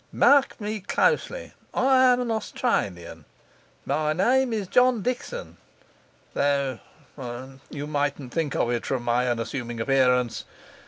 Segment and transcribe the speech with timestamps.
[0.11, 1.53] Mark me closely.
[1.75, 3.25] I am an Australian.
[3.85, 5.57] My name is John Dickson,
[6.33, 6.79] though
[7.69, 10.45] you mightn't think it from my unassuming appearance.